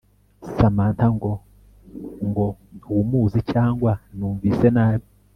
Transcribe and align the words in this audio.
Samantha 0.55 1.05
ngo 1.15 1.31
Ngo 2.27 2.45
ntumuzi 2.77 3.39
Cyangwa 3.51 3.91
numvise 4.17 4.67
nabi 4.75 5.07